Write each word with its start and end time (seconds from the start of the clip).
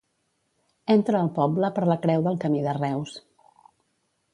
Entra 0.93 1.21
al 1.27 1.29
poble 1.37 1.71
per 1.77 1.85
la 1.93 2.01
Creu 2.07 2.27
del 2.31 2.43
Camí 2.47 2.67
de 2.71 2.77
Reus. 2.83 3.19